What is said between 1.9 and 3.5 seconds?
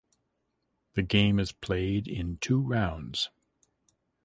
in two rounds.